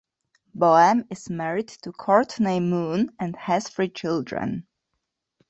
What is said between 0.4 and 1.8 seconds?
Boehm is married